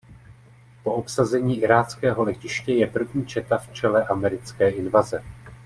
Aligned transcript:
Po 0.83 0.93
obsazení 0.93 1.61
iráckého 1.61 2.23
letiště 2.23 2.73
je 2.73 2.87
první 2.87 3.25
četa 3.25 3.57
v 3.57 3.73
čele 3.73 4.03
americké 4.07 4.69
invaze. 4.69 5.23